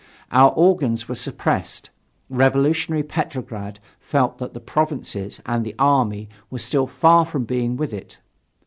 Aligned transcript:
Our 0.31 0.49
organs 0.53 1.07
were 1.07 1.13
suppressed. 1.13 1.91
Revolutionary 2.27 3.03
Petrograd 3.03 3.79
felt 3.99 4.39
that 4.39 4.55
the 4.55 4.59
provinces 4.59 5.39
and 5.45 5.63
the 5.63 5.75
army 5.77 6.27
were 6.49 6.57
still 6.57 6.87
far 6.87 7.23
from 7.23 7.43
being 7.45 7.77
with 7.77 7.93
it. 7.93 8.17